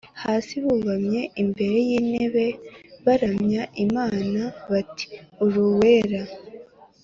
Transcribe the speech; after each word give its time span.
Hasi 0.23 0.53
bubamye 0.63 1.21
imbere 1.41 1.77
y’ 1.87 1.91
intebe 1.99 2.45
baramya 3.05 3.61
Imana 3.85 4.41
bati 4.71 5.05
uruwera 5.43 6.21